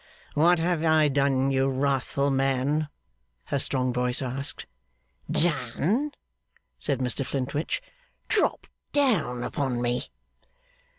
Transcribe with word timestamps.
'What 0.33 0.57
have 0.57 0.83
I 0.83 1.09
done, 1.09 1.51
you 1.51 1.69
wrathful 1.69 2.31
man?' 2.31 2.87
her 3.45 3.59
strong 3.59 3.93
voice 3.93 4.19
asked. 4.19 4.65
'Done?' 5.29 6.09
said 6.79 6.97
Mr 7.01 7.23
Flintwinch. 7.23 7.83
'Dropped 8.27 8.67
down 8.93 9.43
upon 9.43 9.79
me. 9.79 10.05